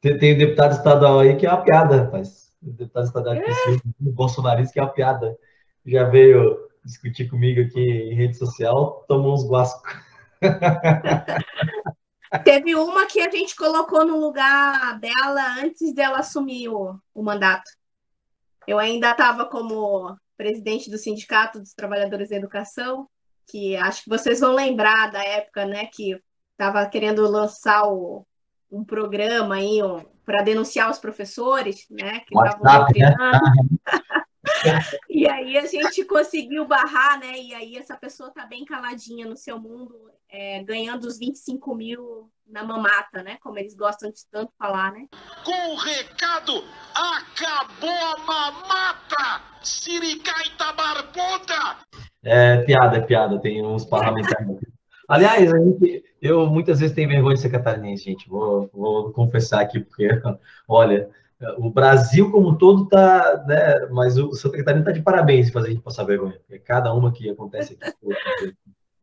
[0.00, 2.52] Tem, tem um deputado estadual aí que é uma piada, rapaz.
[2.62, 3.44] O deputado estadual de é.
[3.44, 5.36] Criciúma, o bolsonarista que é uma piada.
[5.86, 9.82] Já veio discutir comigo aqui em rede social, tomou uns guascos.
[12.42, 17.70] Teve uma que a gente colocou no lugar dela antes dela assumir o, o mandato.
[18.66, 23.08] Eu ainda estava como presidente do Sindicato dos Trabalhadores da Educação,
[23.46, 26.18] que acho que vocês vão lembrar da época, né, que
[26.52, 28.26] estava querendo lançar o,
[28.70, 32.86] um programa aí um, para denunciar os professores, né, que estavam.
[32.94, 33.14] Né?
[35.08, 37.38] e aí a gente conseguiu barrar, né?
[37.38, 42.30] E aí essa pessoa tá bem caladinha no seu mundo, é, ganhando os 25 mil
[42.46, 43.38] na mamata, né?
[43.42, 45.06] Como eles gostam de tanto falar, né?
[45.44, 49.42] Com o recado, acabou a mamata!
[49.62, 51.78] Siricaita barbuda!
[52.22, 54.58] É piada, é piada, tem uns parlamentares.
[55.08, 58.28] Aliás, a gente, eu muitas vezes tenho vergonha de ser catarinense, gente.
[58.28, 60.08] Vou, vou confessar aqui, porque,
[60.66, 61.10] olha,
[61.58, 63.86] o Brasil como um todo tá, né?
[63.90, 66.38] Mas o Santa Catarina tá de parabéns em fazer a gente passar vergonha.
[66.38, 67.94] Porque cada uma que acontece aqui.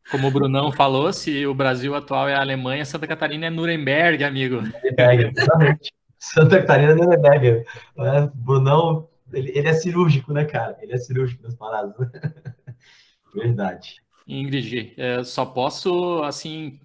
[0.09, 4.25] Como o Brunão falou, se o Brasil atual é a Alemanha, Santa Catarina é Nuremberg,
[4.25, 4.61] amigo.
[4.61, 5.93] Nuremberg, exatamente.
[6.19, 7.65] Santa Catarina é Nuremberg.
[7.95, 8.31] Né?
[8.35, 10.77] Brunão, ele, ele, é cirúrgico, né, cara?
[10.81, 11.95] Ele é cirúrgico nas paradas.
[13.33, 14.01] Verdade.
[14.27, 16.77] Ingrid, é, só posso, assim,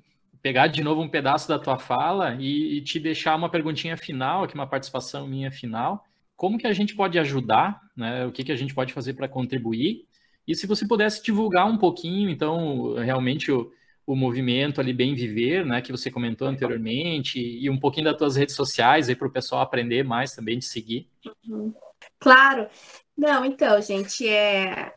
[0.47, 4.45] pegar de novo um pedaço da tua fala e, e te deixar uma perguntinha final,
[4.45, 6.07] aqui uma participação minha final.
[6.37, 8.25] Como que a gente pode ajudar, né?
[8.27, 10.07] O que, que a gente pode fazer para contribuir?
[10.47, 13.73] E se você pudesse divulgar um pouquinho, então, realmente o,
[14.07, 18.37] o movimento ali Bem Viver, né, que você comentou anteriormente, e um pouquinho das tuas
[18.37, 21.09] redes sociais aí para o pessoal aprender mais também de seguir.
[21.49, 21.75] Uhum.
[22.21, 22.69] Claro.
[23.19, 24.95] Não, então, gente, é,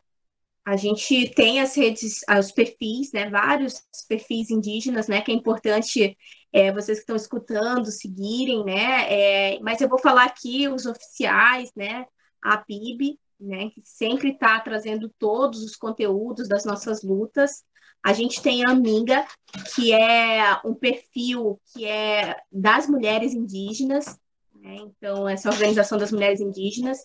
[0.64, 6.16] a gente tem as redes, os perfis, né, vários perfis indígenas, né, que é importante
[6.52, 11.70] é, vocês que estão escutando seguirem, né, é, mas eu vou falar aqui os oficiais,
[11.74, 12.04] né,
[12.42, 17.64] a PIB, né, que sempre está trazendo todos os conteúdos das nossas lutas.
[18.02, 19.26] A gente tem a Amiga,
[19.74, 24.18] que é um perfil que é das mulheres indígenas,
[24.54, 26.98] né, então essa organização das mulheres indígenas.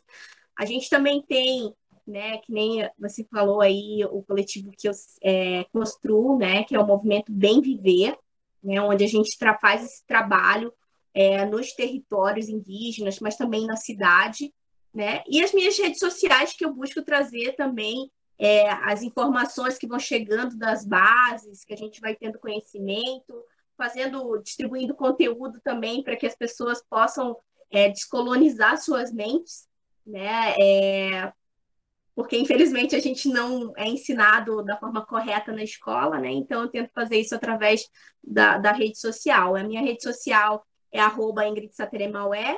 [0.58, 1.74] A gente também tem
[2.06, 4.94] né, que nem você falou aí, o coletivo que eu
[5.24, 8.18] é, construo, né, que é o movimento Bem Viver,
[8.64, 10.74] né, onde a gente faz esse trabalho
[11.14, 14.54] é, nos territórios indígenas, mas também na cidade,
[14.94, 19.88] né, e as minhas redes sociais que eu busco trazer também é, as informações que
[19.88, 23.44] vão chegando das bases, que a gente vai tendo conhecimento,
[23.78, 27.36] fazendo, distribuindo conteúdo também para que as pessoas possam
[27.70, 29.68] é, descolonizar suas mentes,
[30.06, 30.54] né?
[30.60, 31.34] É,
[32.16, 36.32] porque infelizmente a gente não é ensinado da forma correta na escola, né?
[36.32, 37.86] Então eu tento fazer isso através
[38.24, 39.56] da, da rede social.
[39.56, 42.58] A minha rede social é arroba Ingrid Sateremaué,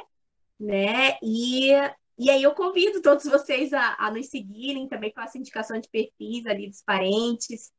[0.59, 1.17] né?
[1.23, 1.71] E,
[2.19, 6.45] e aí eu convido todos vocês a, a nos seguirem, também faço indicação de perfis
[6.45, 7.71] ali dos parentes.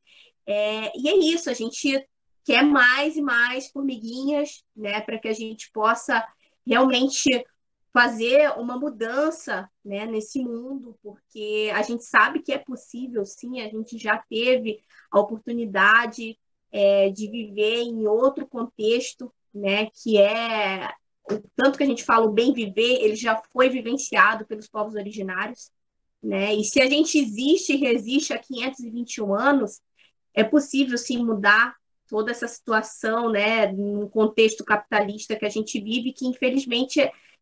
[0.45, 2.05] É, e é isso, a gente
[2.43, 4.99] quer mais e mais formiguinhas, né?
[4.99, 6.27] Para que a gente possa
[6.67, 7.29] realmente
[7.93, 13.69] fazer uma mudança né, nesse mundo, porque a gente sabe que é possível, sim, a
[13.69, 14.79] gente já teve
[15.11, 16.37] a oportunidade
[16.71, 20.93] é, de viver em outro contexto, né, que é
[21.31, 24.95] o tanto que a gente fala o bem viver, ele já foi vivenciado pelos povos
[24.95, 25.71] originários,
[26.21, 26.55] né?
[26.55, 29.79] E se a gente existe e resiste há 521 anos,
[30.33, 31.75] é possível sim mudar
[32.07, 36.99] toda essa situação, né, no contexto capitalista que a gente vive, que infelizmente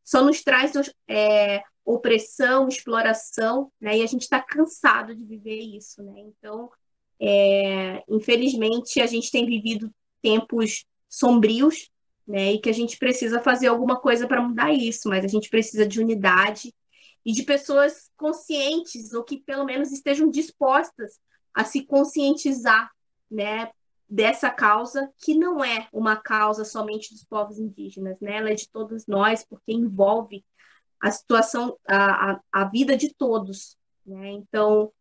[0.08, 0.72] só nos traz
[1.06, 3.98] é, opressão, exploração, né?
[3.98, 6.22] E a gente está cansado de viver isso, né?
[6.22, 6.72] Então,
[7.20, 11.92] é, infelizmente, a gente tem vivido tempos sombrios,
[12.26, 12.54] né?
[12.54, 15.86] E que a gente precisa fazer alguma coisa para mudar isso, mas a gente precisa
[15.86, 16.74] de unidade
[17.26, 21.20] e de pessoas conscientes ou que pelo menos estejam dispostas
[21.54, 22.90] a se conscientizar,
[23.30, 23.70] né?
[24.10, 28.38] Dessa causa, que não é uma causa somente dos povos indígenas, né?
[28.38, 30.46] Ela é de todos nós, porque envolve
[31.00, 34.32] a situação, a, a, vida de todos, né?
[34.32, 34.92] Então,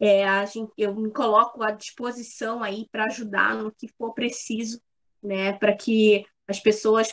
[0.00, 4.80] é, a gente, eu me coloco à disposição aí para ajudar no que for preciso,
[5.22, 5.52] né?
[5.52, 7.12] Para que as pessoas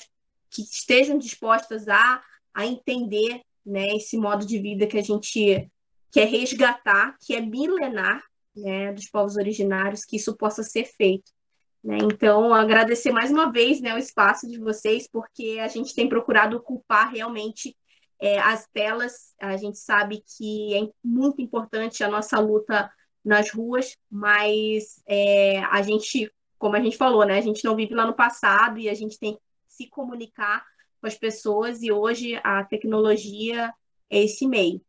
[0.49, 2.21] que estejam dispostas a,
[2.53, 3.95] a entender, né?
[3.95, 5.71] Esse modo de vida que a gente
[6.11, 8.23] quer resgatar, que é milenar,
[8.55, 11.31] né, dos povos originários, que isso possa ser feito.
[11.83, 11.97] Né?
[12.01, 16.57] Então, agradecer mais uma vez né, o espaço de vocês, porque a gente tem procurado
[16.57, 17.75] ocupar realmente
[18.19, 19.33] é, as telas.
[19.39, 22.91] A gente sabe que é muito importante a nossa luta
[23.23, 27.93] nas ruas, mas é, a gente, como a gente falou, né, a gente não vive
[27.93, 30.63] lá no passado e a gente tem que se comunicar
[30.99, 33.73] com as pessoas, e hoje a tecnologia
[34.07, 34.79] é esse meio.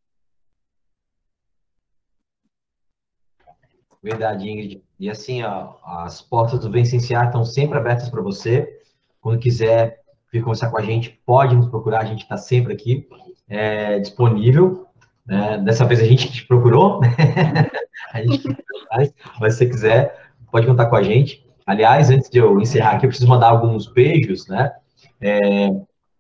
[4.02, 4.82] Verdade, Ingrid.
[4.98, 8.80] E assim, ó, as portas do Vencenciar estão sempre abertas para você.
[9.20, 10.00] Quando quiser
[10.32, 13.06] vir conversar com a gente, pode nos procurar, a gente está sempre aqui
[13.48, 14.86] é, disponível.
[15.24, 15.58] Né?
[15.58, 17.14] Dessa vez a gente te procurou, né?
[18.12, 18.48] a gente
[18.90, 21.46] mas, se você quiser, pode contar com a gente.
[21.66, 24.72] Aliás, antes de eu encerrar aqui, eu preciso mandar alguns beijos, né?
[25.20, 25.70] É,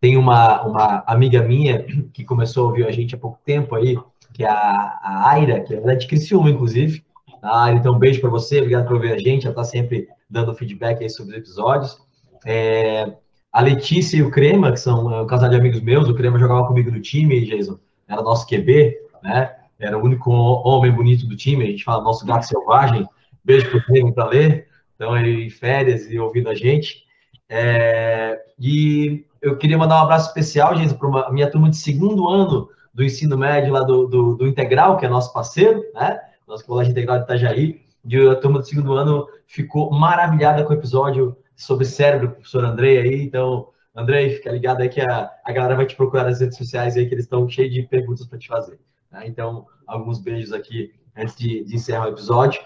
[0.00, 3.98] tem uma, uma amiga minha que começou a ouvir a gente há pouco tempo aí,
[4.32, 7.04] que é a, a Aira, que é de Criciúma, inclusive,
[7.42, 10.54] ah, então, um beijo para você, obrigado por ouvir a gente, já está sempre dando
[10.54, 11.98] feedback aí sobre os episódios.
[12.46, 13.12] É,
[13.52, 16.38] a Letícia e o Crema, que são é, um casal de amigos meus, o Crema
[16.38, 19.56] jogava comigo no time, Jason, era nosso QB, né?
[19.78, 23.04] Era o único homem bonito do time, a gente fala nosso gato selvagem.
[23.44, 27.02] Beijo pro Crema para ler, então ele em férias e ouvindo a gente.
[27.48, 32.28] É, e eu queria mandar um abraço especial, gente, para a minha turma de segundo
[32.28, 36.20] ano do ensino médio lá do, do, do Integral, que é nosso parceiro, né?
[36.52, 40.76] Nosso colégio integral de Itajaí, e a turma do segundo ano ficou maravilhada com o
[40.76, 45.76] episódio sobre cérebro, professor Andrei aí, então, Andrei, fica ligado aí que a, a galera
[45.76, 48.48] vai te procurar nas redes sociais aí, que eles estão cheios de perguntas para te
[48.48, 48.78] fazer.
[49.10, 49.26] Tá?
[49.26, 52.60] Então, alguns beijos aqui antes de, de, encerrar o episódio.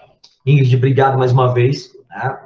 [0.45, 1.91] Ingrid, obrigado mais uma vez.
[2.07, 2.45] Tá?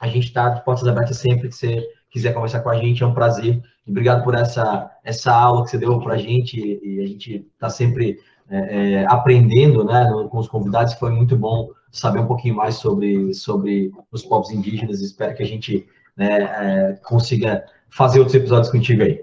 [0.00, 3.06] A gente está de portas abertas sempre que você quiser conversar com a gente, é
[3.06, 3.62] um prazer.
[3.86, 7.46] Obrigado por essa, essa aula que você deu para a gente, e, e a gente
[7.54, 8.18] está sempre
[8.50, 13.32] é, é, aprendendo né, com os convidados, foi muito bom saber um pouquinho mais sobre,
[13.32, 15.00] sobre os povos indígenas.
[15.00, 15.86] Espero que a gente
[16.16, 19.20] né, é, consiga fazer outros episódios contigo aí.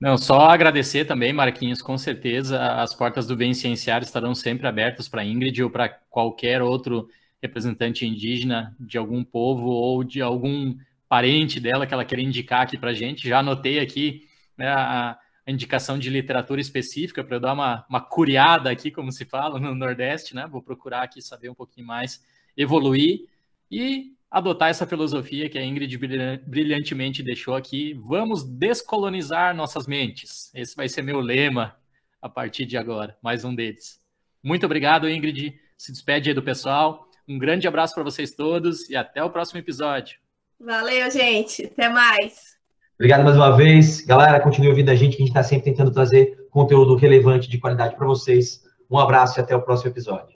[0.00, 5.08] Não, só agradecer também, Marquinhos, com certeza as portas do Bem Cienciário estarão sempre abertas
[5.08, 7.08] para Ingrid ou para qualquer outro
[7.42, 10.74] representante indígena de algum povo ou de algum
[11.08, 13.28] parente dela que ela queira indicar aqui para a gente.
[13.28, 14.22] Já anotei aqui
[14.56, 15.18] né, a,
[15.50, 19.74] indicação de literatura específica para eu dar uma, uma curiada aqui, como se fala no
[19.74, 20.46] Nordeste, né?
[20.46, 22.24] Vou procurar aqui saber um pouquinho mais,
[22.56, 23.26] evoluir
[23.70, 25.98] e adotar essa filosofia que a Ingrid
[26.46, 27.94] brilhantemente deixou aqui.
[27.94, 30.50] Vamos descolonizar nossas mentes.
[30.54, 31.76] Esse vai ser meu lema
[32.22, 34.00] a partir de agora, mais um deles.
[34.42, 35.58] Muito obrigado, Ingrid.
[35.76, 37.08] Se despede aí do pessoal.
[37.26, 40.18] Um grande abraço para vocês todos e até o próximo episódio.
[40.58, 41.66] Valeu, gente.
[41.66, 42.59] Até mais.
[43.00, 44.02] Obrigado mais uma vez.
[44.02, 47.56] Galera, continue ouvindo a gente, que a gente está sempre tentando trazer conteúdo relevante, de
[47.56, 48.60] qualidade para vocês.
[48.90, 50.34] Um abraço e até o próximo episódio.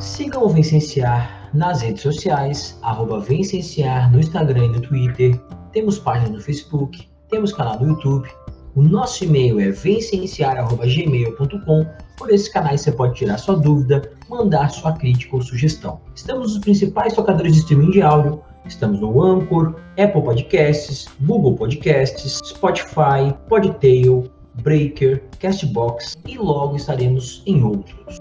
[0.00, 5.40] Sigam o Vencenciar nas redes sociais, arroba Vencenciar no Instagram e no Twitter.
[5.70, 8.28] Temos página no Facebook, temos canal no YouTube.
[8.74, 11.86] O nosso e-mail é vencenciar.gmail.com.
[12.18, 16.00] Por esses canais você pode tirar sua dúvida, mandar sua crítica ou sugestão.
[16.12, 18.42] Estamos nos principais tocadores de streaming de áudio.
[18.64, 24.30] Estamos no Anchor, Apple Podcasts, Google Podcasts, Spotify, Podtail,
[24.62, 28.18] Breaker, Castbox e logo estaremos em outros.